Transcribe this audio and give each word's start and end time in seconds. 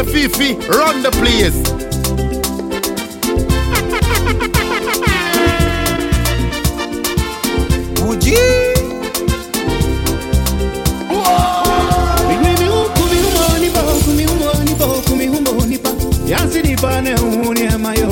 DJ 0.00 0.06
FiiFii, 0.12 0.68
run 0.68 1.02
the 1.02 1.10
place. 1.10 2.70
Uji. 8.08 8.36
Yansinipa 16.26 17.00
ne 17.00 17.14
huni 17.16 17.66
amayo. 17.66 18.08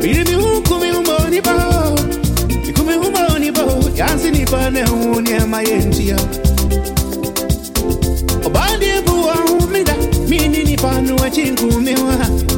Biri 0.00 0.24
mi 0.24 0.34
hukumi 0.34 0.90
umonipa. 0.90 1.92
Ikumi 2.68 2.94
umonipa. 2.96 3.62
Yansinipa 3.96 4.70
ne 4.70 4.82
huni 4.82 5.32
amayentia. 5.34 6.16
Obandi 6.16 6.47
Mini 10.88 11.00
nipa 11.00 11.00
nuwa 11.00 11.30
chinkumiwa. 11.30 12.14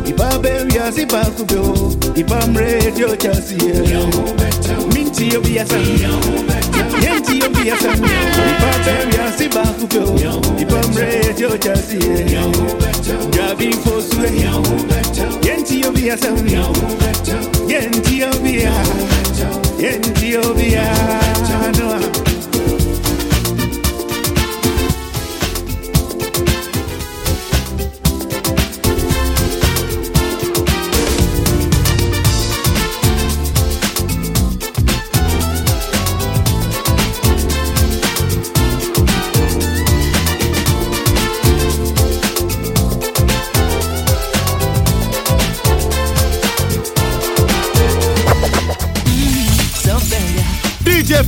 Ipa 0.07 0.39
bebi 0.39 0.77
ya 0.77 0.93
sipa 0.93 1.25
kubyo. 1.25 1.93
Ipa 2.15 2.47
mredio 2.47 3.17
chasiye. 3.17 3.99
Minti 4.95 5.35
yo 5.35 5.41
biyasa. 5.41 5.77
Yenti 7.03 7.39
yo 7.39 7.49
biyasa. 7.51 7.93
Ipa 7.95 8.79
bebi 8.85 9.17
ya 9.17 9.33
sipa 9.39 9.63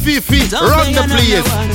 FiiFii, 0.03 0.51
run 0.53 0.93
the 0.93 1.03
place. 1.15 1.72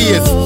40th. 0.00 0.39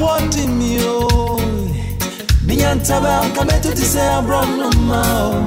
wati 0.00 0.46
mio 0.48 1.40
Minyantaba 2.46 3.20
kametu 3.36 3.72
tise 3.72 4.00
abram 4.02 4.58
no 4.58 4.70
mao 4.70 5.44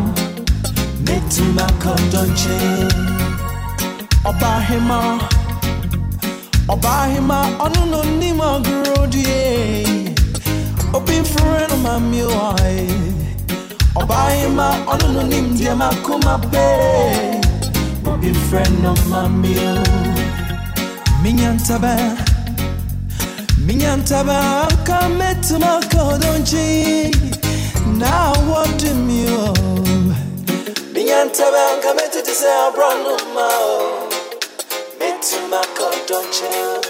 Metuma 1.06 1.64
kondonche. 1.82 2.60
Obahima 4.26 5.20
Obahima 6.68 7.48
onu 7.60 7.86
no 7.92 8.04
nima 8.04 8.60
grodie 8.60 10.14
Obi 10.94 11.24
friend 11.24 11.82
ma 11.84 12.00
mio 12.00 12.30
ai 12.64 12.88
Obahima 13.96 14.76
onu 14.88 15.14
no 15.14 15.22
nim 15.24 15.58
dia 15.58 15.76
makuma 15.76 16.38
be 16.52 17.42
Obi 18.06 18.34
friend 18.34 18.84
no 18.84 18.94
ma 19.10 19.28
mio. 19.30 19.84
Minyantaba 21.24 21.96
Minha 23.70 23.98
tabaka 23.98 25.10
metuma 25.10 25.80
kodonji 25.92 27.14
na 28.00 28.34
what 28.50 28.84
me 29.06 29.30
o 29.30 29.54
Minha 30.92 31.30
tabaka 31.30 31.94
metete 31.94 32.34
se 32.34 32.50
abrano 32.66 33.16
ma 33.36 33.48
o 33.48 34.10
metuma 35.00 35.62
kodonji 35.78 36.89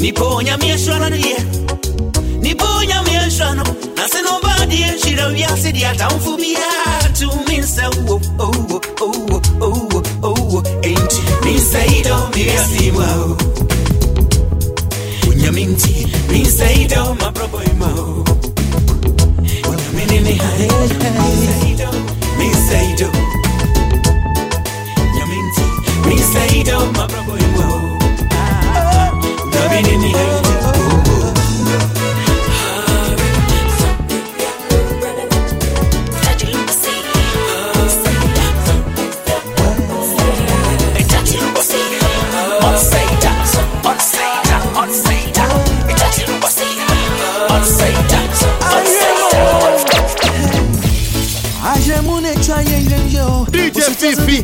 niponyamieshwa 0.00 0.98
nalie 0.98 1.36
niponyamieshwa 2.40 3.54
no 3.54 3.64
nase 3.96 4.22
nobadie 4.22 4.86
nhyira 4.96 5.26
wiase 5.26 5.70
deɛ 5.72 5.86
atamfo 5.90 6.30
enti 10.90 11.20
mensaidɔ 11.44 12.16
mewiase 12.34 12.84
mu 12.94 13.00
ao 13.12 13.30
onyame 15.28 15.62
nti 15.72 15.94
mensaidɔ 16.30 17.00
mabrɔbɔi 17.20 17.70
ma 17.80 17.88
o 18.04 18.20
wine 29.82 29.94
in 29.94 30.00
the 30.00 30.18
air. 30.18 30.40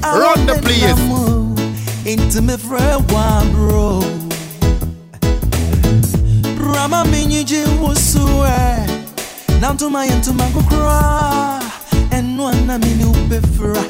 Run 0.02 0.46
the 0.46 0.54
place. 0.62 2.06
Into 2.06 2.40
one 3.12 3.52
bro. 3.52 4.25
Mami 6.96 7.44
eh. 8.46 8.86
to 9.76 9.90
my 9.90 10.08
cry, 10.08 11.60
and 12.10 12.38
one 12.38 12.56
mtuma 12.56 12.56
kukura 12.56 12.56
Enwa 12.56 12.66
na 12.66 12.78
mini 12.78 13.04
upefura 13.04 13.82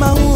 my 0.00 0.29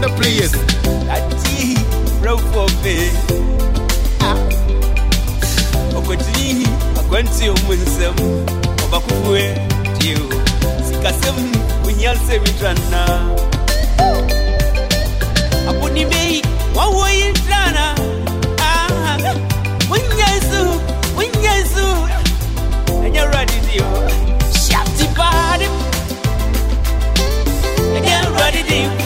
the 0.00 0.08
place. 0.20 0.52
That 1.06 1.22
he 1.48 1.74
broke 2.20 2.40
for 2.52 2.66
me. 2.84 3.10
Ah. 4.20 4.36
Okwetini, 5.96 6.66
akwanti 6.98 7.48
umunsem, 7.48 8.14
obakufue, 8.84 9.54
tiu. 9.98 10.18
Sikasem, 10.88 11.36
unyanse 11.86 12.38
mitrana. 12.38 13.02
Apuni 15.68 16.04
bei, 16.04 16.42
wawo 16.74 17.08
yitrana. 17.08 17.94
Ah, 18.60 19.18
unyansu, 19.90 20.80
unyansu. 21.16 21.86
And 23.04 23.14
you're 23.14 23.30
ready, 23.30 23.58
tiu. 23.68 23.84
Shafty 24.52 25.06
body. 25.16 25.68
And 27.96 28.04
you're 28.04 28.32
ready, 28.38 28.62
tiu. 28.62 29.05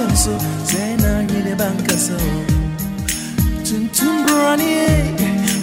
So, 0.00 0.06
say 0.16 0.16
soso 0.16 0.64
zena 0.64 1.22
nyine 1.24 1.54
bankaso. 1.56 2.16
Tuntum 3.64 4.24
brani 4.26 4.72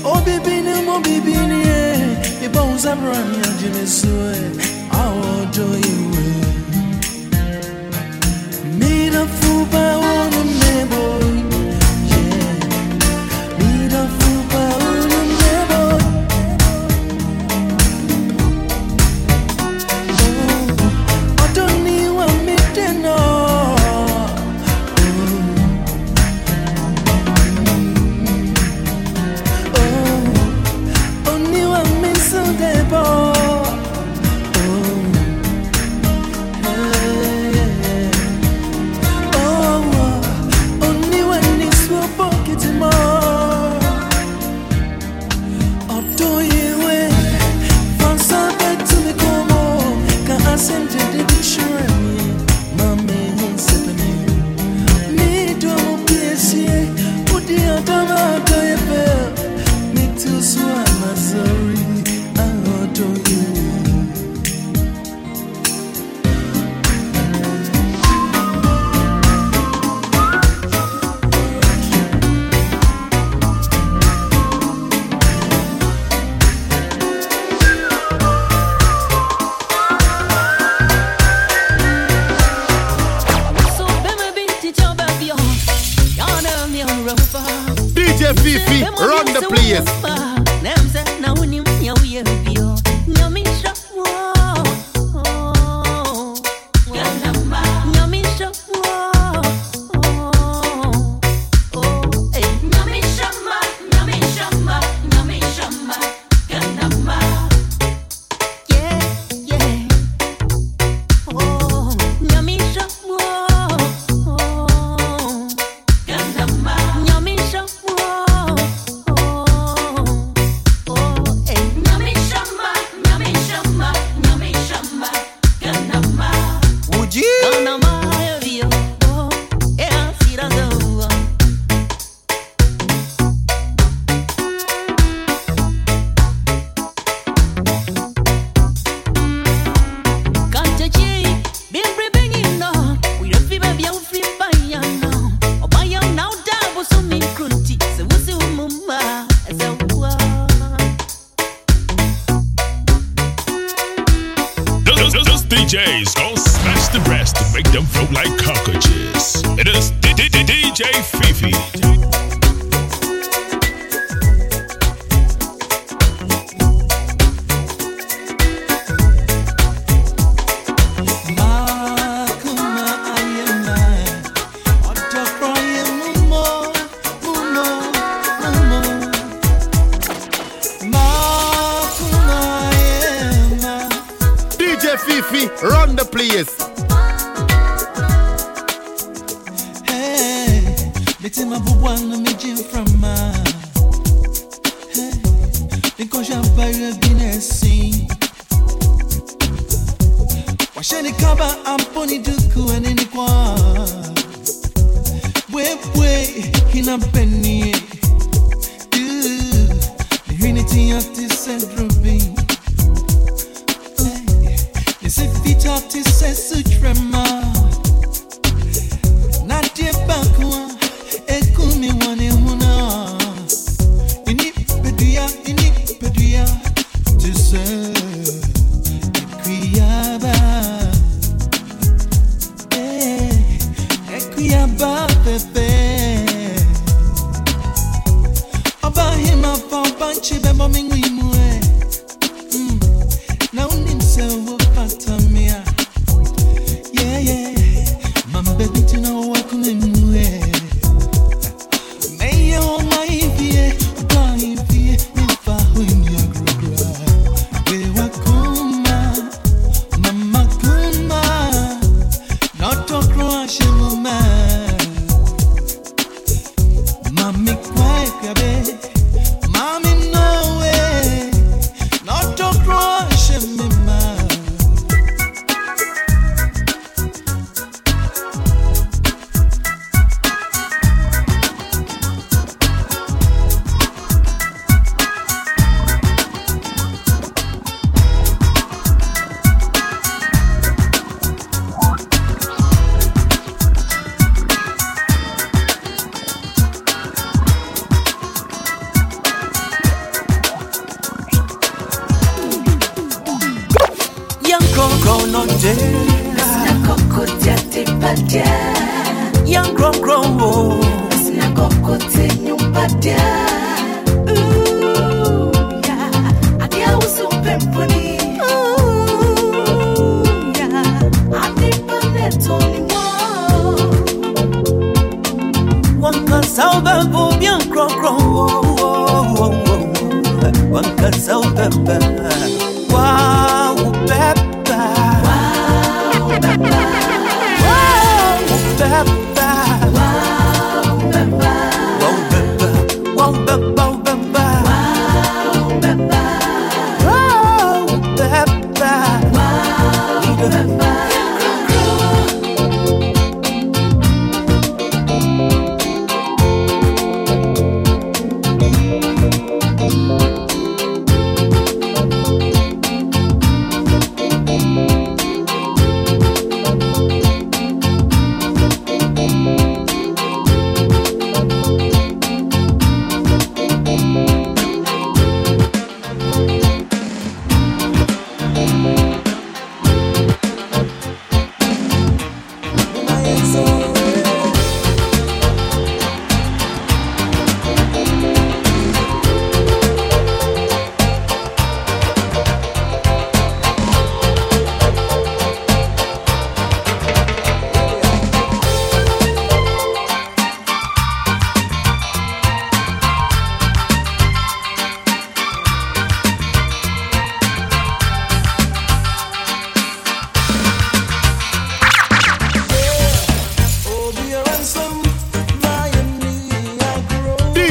obibini 0.03 0.85
mo 0.85 0.99
bibini 0.99 1.61
e 1.65 2.15
bibon 2.41 2.77
zamran 2.77 3.33
ya 3.33 3.51
jimesu 3.59 4.07
e 4.07 4.41
awo 4.91 5.45
do 5.51 5.65
you 5.79 6.16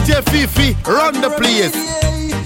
DJ 0.07 0.23
FiiFii, 0.23 0.87
run 0.87 1.21
the 1.21 1.31
place. 1.31 2.46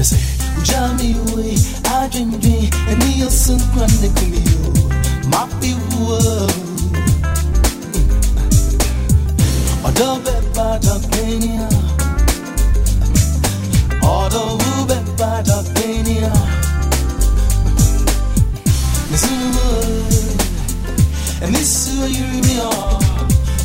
Me 0.00 0.04
say, 0.04 0.16
ujami 0.58 1.08
we, 1.36 1.52
adwin 1.94 2.30
dwin, 2.40 2.70
eni 2.90 3.20
yosun 3.20 3.60
kwane 3.72 4.08
kumi 4.16 4.40
yo. 4.50 4.72
Mapi 5.28 5.74
wo. 5.92 6.16
Odo 9.84 10.08
be 10.24 10.34
ba 10.54 10.68
penia. 11.10 11.68
Odo 14.02 14.42
wu 14.60 14.86
be 14.88 14.98
ba 15.18 15.42
da 15.44 15.58
penia. 15.74 16.32
Me 19.10 19.16
sunu 19.22 19.66
and 21.42 21.54
this 21.54 21.88
is 21.88 21.98
where 21.98 22.08
you 22.08 22.24
me. 22.46 22.56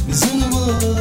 It's 0.10 0.24
in 0.34 0.95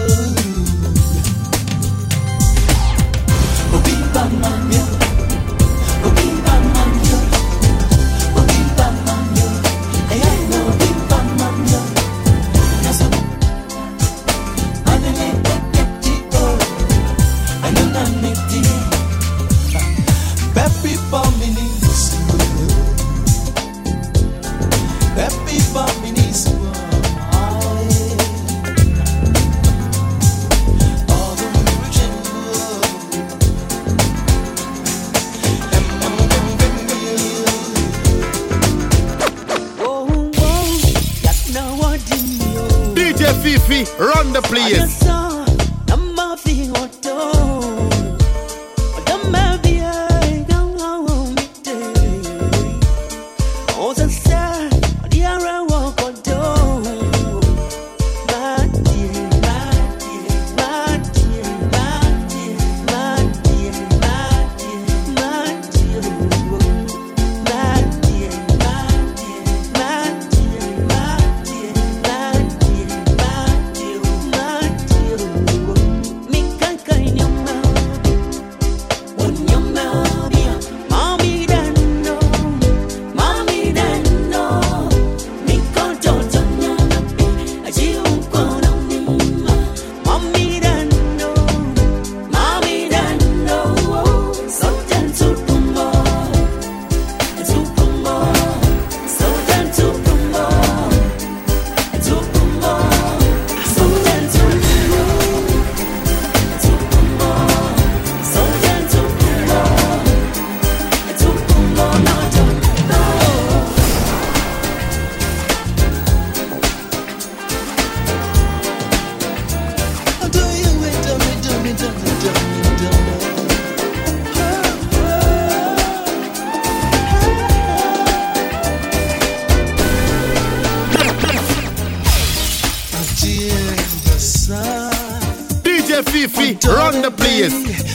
FiiFii, 136.26 136.66
run 136.66 137.02
the 137.02 137.10
place. 137.10 137.94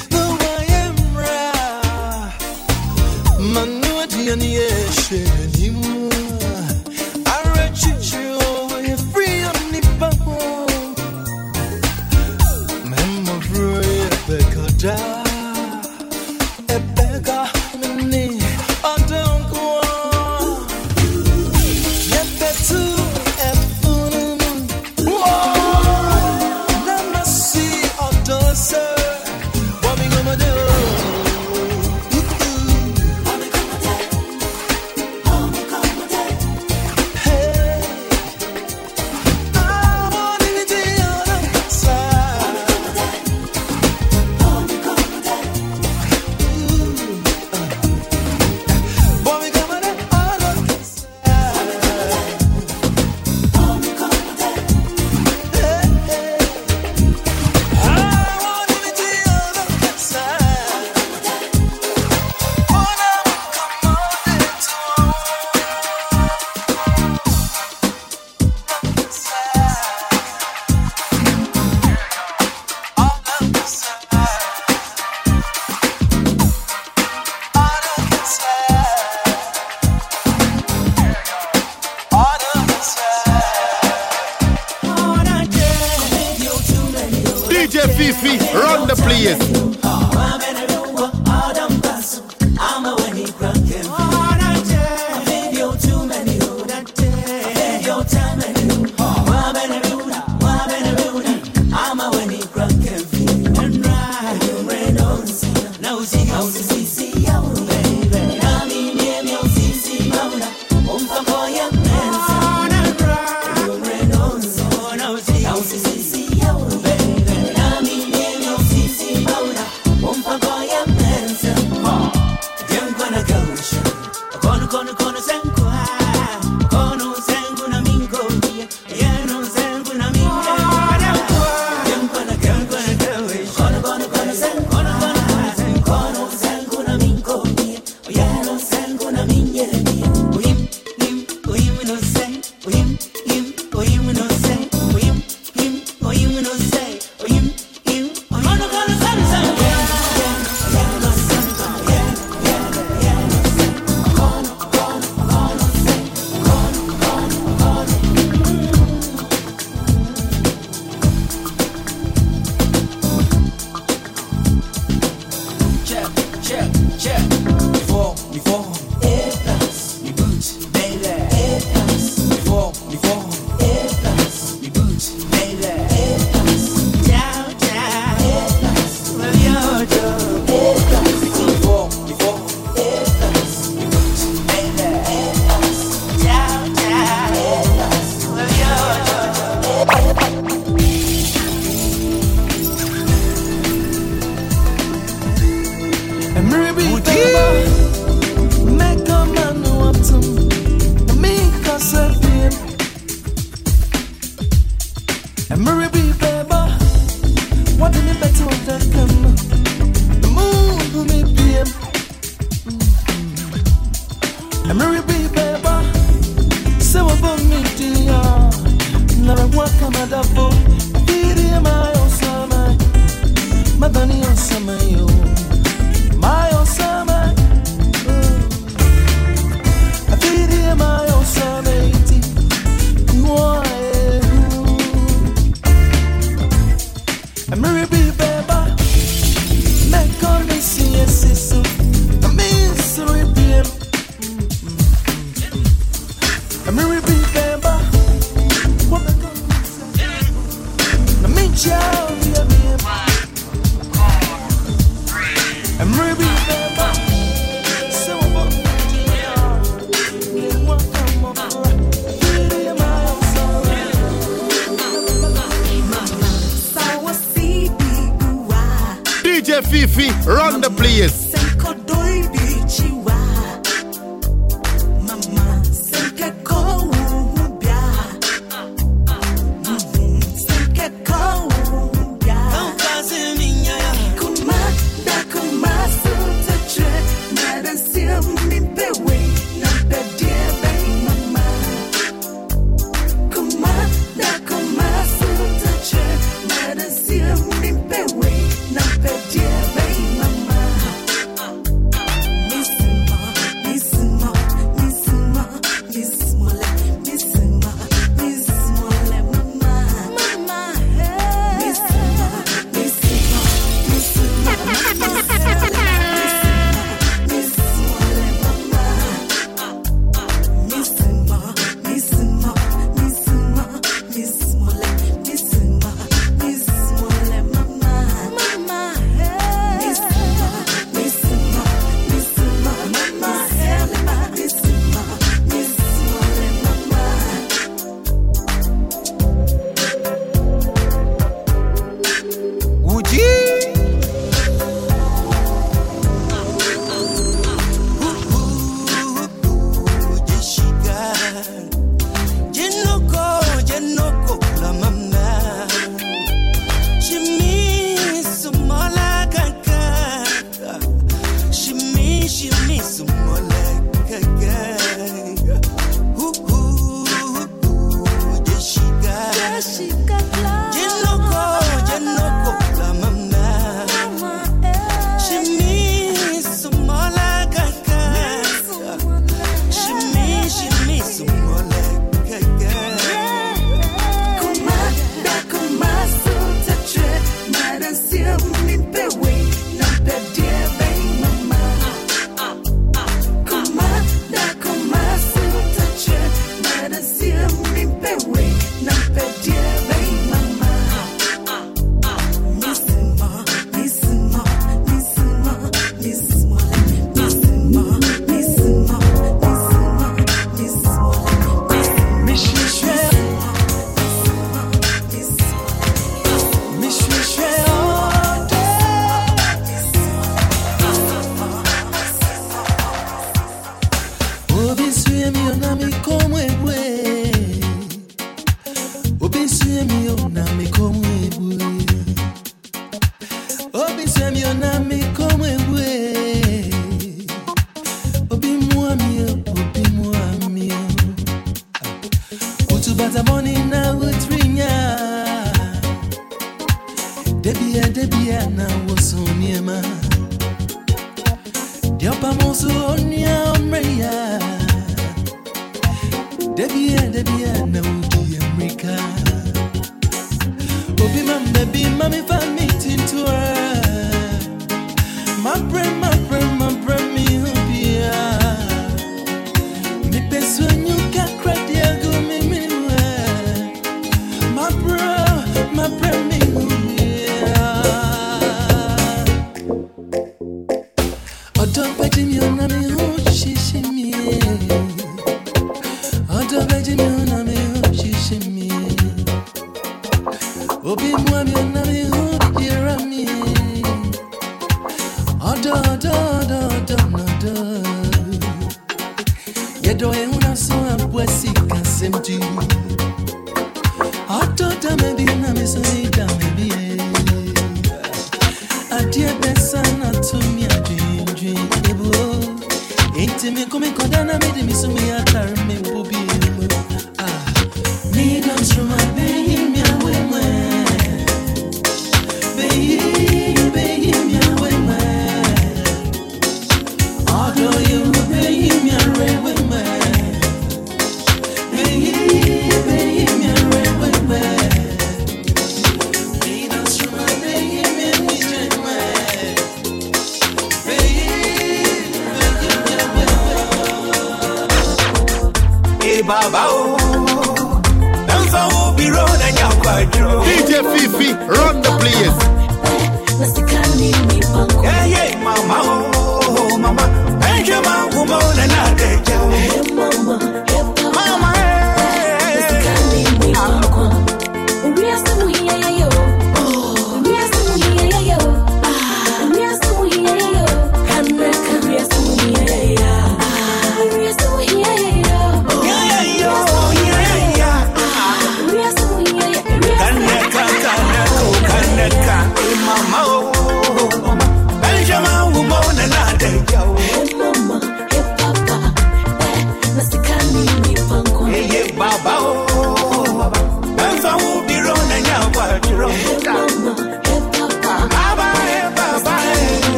DJ 5.10 5.49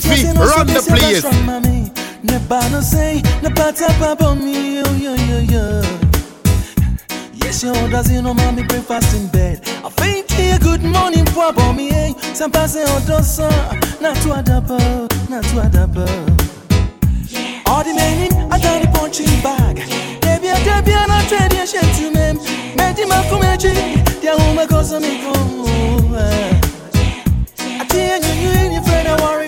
Jiffy, 0.00 0.26
run 0.38 0.66
the 0.66 0.80
place. 0.86 1.24
Nebano 2.22 2.82
say, 2.82 3.20
Nepata 3.42 3.88
Papa 3.98 4.36
yo, 4.40 4.84
yo, 4.94 5.14
yo, 5.14 5.38
yo. 5.40 5.82
Yes, 7.34 7.62
yo, 7.64 7.72
you 8.12 8.22
know, 8.22 8.34
mommy, 8.34 8.62
breakfast 8.62 9.16
in 9.16 9.28
bed. 9.28 9.60
I 9.84 9.88
think 9.90 10.30
you 10.38 10.58
good 10.58 10.84
morning, 10.84 11.24
Papa 11.26 11.72
me, 11.72 11.90
eh? 11.90 12.12
Some 12.32 12.52
pass 12.52 12.76
it 12.76 12.86
dosa, 13.06 13.48
adapa, 14.00 14.78
not 15.28 15.44
adapa. 15.44 16.06
All 17.66 17.82
the 17.82 17.94
men 17.94 18.30
in, 18.30 18.52
I 18.52 18.58
got 18.60 18.82
the 18.82 18.88
punching 18.96 19.26
bag. 19.42 19.76
Debbie, 20.20 20.46
Debbie, 20.64 20.92
and 20.92 21.10
I 21.10 21.24
tell 21.26 21.52
you, 21.58 21.66
shit 21.66 21.82
to 21.82 22.10
me. 22.10 22.38
Made 22.76 22.98
him 22.98 23.10
a 23.10 23.22
comedy, 23.28 24.02
the 24.20 24.34
woman 24.38 24.68
goes. 24.68 24.92
I 27.80 27.84
tell 27.88 28.22
you, 28.22 28.34
you 28.42 28.80
worry. 29.20 29.47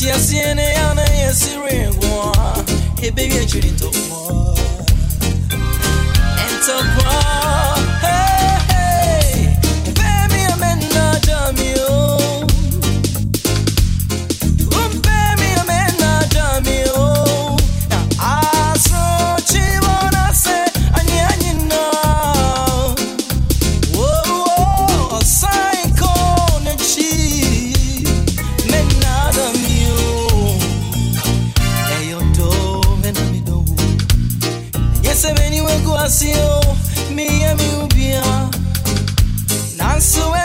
Tia 0.00 0.18
siene 0.18 0.72
one. 2.08 2.64
Hey, 2.98 3.10
baby, 3.10 3.34
I 3.34 3.40
need 3.40 3.48
chiri 3.50 3.70
to 3.80 3.90
kwa 4.08 4.54
to 6.64 6.76
kwa 6.96 7.69
Passion, 36.02 36.60
mi 37.14 37.24
you, 37.24 37.82
ou 37.82 37.86
bien. 37.94 38.22
Nan 39.76 40.00
souwe 40.00 40.39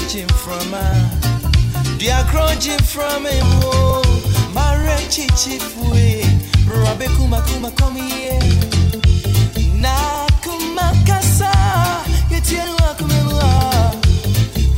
approaching 0.00 0.28
from 0.28 0.72
her. 0.72 1.98
They 1.98 2.10
are 2.10 2.24
approaching 2.24 2.78
from 2.78 3.26
him. 3.26 3.44
Oh, 3.62 4.02
Marechi 4.54 5.26
Chifwe. 5.40 6.22
Rabe 6.66 7.06
Kuma 7.16 7.42
Kuma, 7.46 7.70
come 7.72 7.96
here. 7.96 8.38
Na 9.80 10.26
Kuma 10.42 10.92
Kasa. 11.06 11.52
Yetienu 12.30 12.76
Akumemua. 12.88 13.40
Oh. 13.42 14.00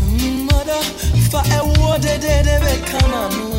Mm, 0.03 0.51
mother, 0.51 0.83
for 1.31 1.43
a 1.45 1.81
water, 1.81 2.19
they 2.19 2.43
never 2.45 2.87
come 2.87 3.13
on. 3.15 3.31
Oh. 3.33 3.52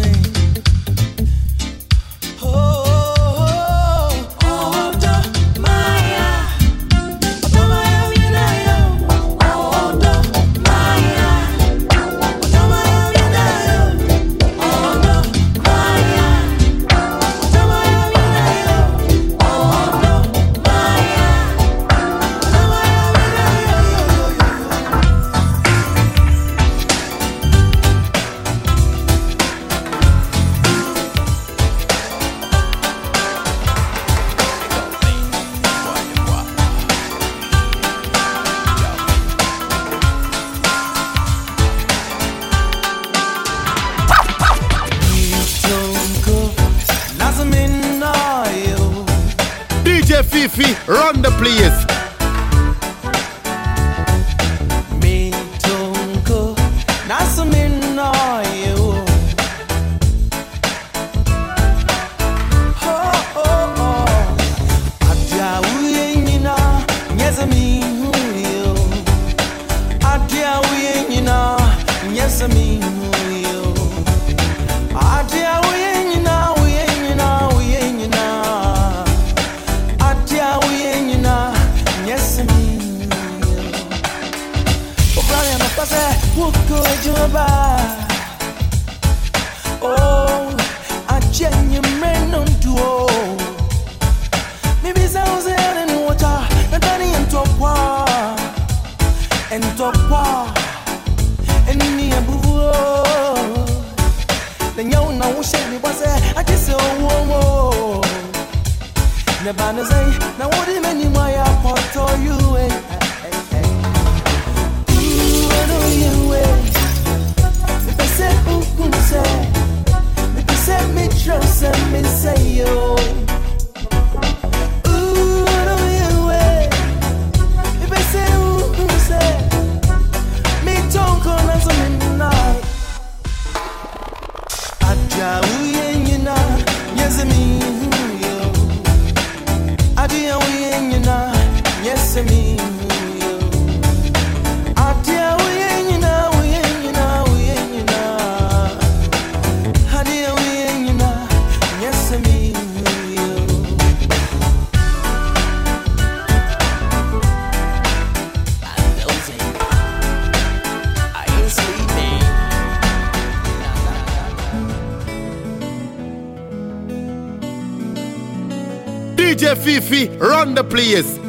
the 170.55 170.63
place 170.63 171.22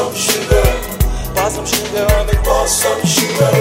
some 0.00 0.14
sugar. 0.14 0.64
Buy 1.34 1.48
some 1.50 1.66
sugar, 1.66 2.06
I 2.08 2.24
think 2.24 2.42
buy 2.44 2.64
some 2.64 3.04
sugar. 3.04 3.52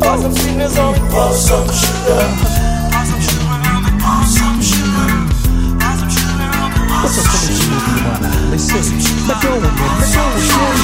Buy 0.00 0.16
some 0.18 0.34
sweetness, 0.34 0.76
I 0.76 0.92
think 0.94 1.10
buy 1.14 1.30
some 1.30 1.70
sugar. 1.80 2.22
Buy 2.90 3.04
some 3.06 3.22
sugar, 3.26 3.54
I 3.62 3.78
think 3.86 3.98
buy 4.02 4.26
some 4.26 4.58
sugar. 4.70 5.06
Buy 5.78 5.94
some 5.98 6.10
sugar, 6.10 6.50
I 6.50 6.66
think 6.74 6.86
buy 6.90 7.06
some 7.14 7.38
sugar. 7.58 8.18
Listen, 8.50 8.82
let 9.28 9.38
go 9.38 9.50
of 9.54 9.62
it, 9.62 9.74
let 10.00 10.10
go 10.14 10.22
of 10.26 10.34
it. 10.34 10.78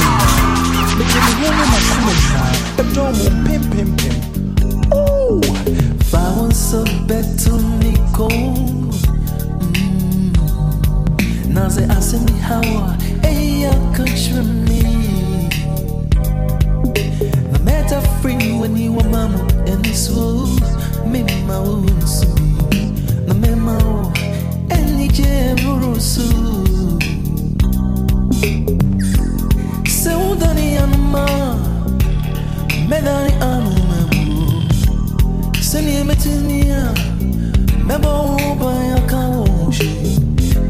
Let 0.86 1.02
me 1.02 1.06
hear 1.42 1.54
my 1.58 1.66
sunshine. 1.90 2.58
Let 2.78 2.88
go 2.94 3.02
of 3.10 3.18
pim 3.46 3.62
pim 3.72 3.90
pim. 3.98 4.16
Oh, 4.92 5.42
bounce 6.12 6.70
better 7.08 7.58
mm. 7.58 7.82
me 7.82 7.92
kong. 8.14 8.74
Naze 11.54 11.82
asemi 11.96 12.38
hawa, 12.40 12.96
eya 13.22 13.72
country 13.96 14.63
better 17.94 18.08
free 18.20 18.52
when 18.58 18.76
you 18.76 18.92
were 18.92 19.08
mama 19.08 19.38
and 19.66 19.86
so 19.94 20.46
me 21.06 21.22
mau 21.46 21.78
subi 22.02 22.90
na 23.26 23.34
me 23.34 23.54
mau 23.54 24.10
eni 24.70 25.06
me, 25.14 25.54
murusu 25.62 26.26
Seudani 29.86 30.76
anuma 30.82 31.26
medani 32.90 33.32
anuma. 33.40 34.00
Seni 35.60 36.04
metinia 36.04 36.92
mebo 37.86 38.36
ubaya 38.52 38.98
kawoshi. 39.06 40.18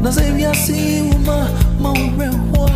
Na 0.01 0.11
sevya 0.11 0.53
si 0.53 1.01
uma 1.15 1.49
mau 1.81 1.97
rewa 2.19 2.69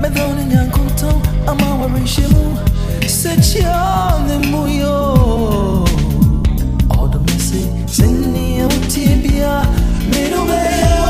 medani 0.00 0.44
nyankuto 0.44 1.20
ama 1.46 1.74
warishimu 1.74 2.73
seçione 3.14 4.38
muyo 4.50 5.14
Odmesi 6.98 7.62
the 7.86 8.64
utibia 8.64 9.62
mirubea 10.10 11.03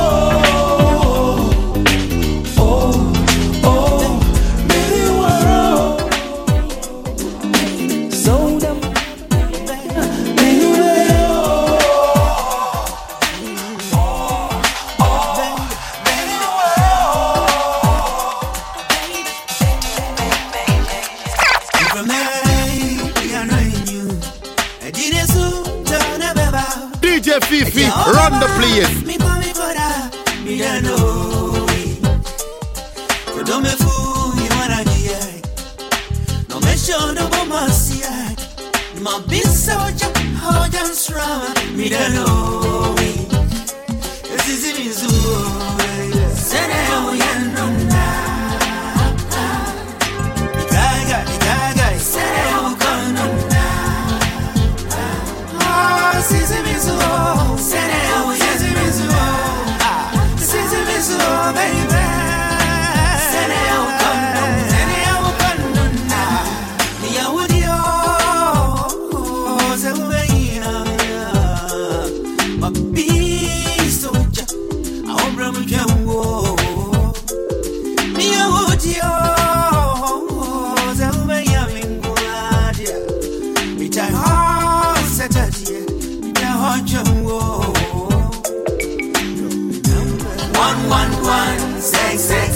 one 90.54 90.88
one 90.88 91.12
one 91.22 91.80
six 91.80 92.20
six. 92.20 92.53